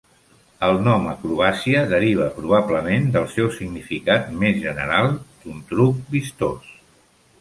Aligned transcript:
El 0.67 0.77
nom 0.85 1.03
"acrobàcia" 1.09 1.83
deriva 1.91 2.29
probablement 2.39 3.05
del 3.17 3.29
seu 3.35 3.51
significat 3.59 4.33
més 4.45 4.59
general 4.65 5.15
d'un 5.45 5.61
truc 5.75 6.01
vistós. 6.17 6.73